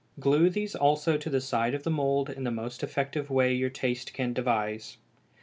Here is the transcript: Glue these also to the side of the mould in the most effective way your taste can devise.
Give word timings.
Glue 0.19 0.49
these 0.49 0.73
also 0.75 1.15
to 1.15 1.29
the 1.29 1.39
side 1.39 1.75
of 1.75 1.83
the 1.83 1.91
mould 1.91 2.27
in 2.31 2.43
the 2.43 2.49
most 2.49 2.81
effective 2.81 3.29
way 3.29 3.53
your 3.53 3.69
taste 3.69 4.15
can 4.15 4.33
devise. 4.33 4.97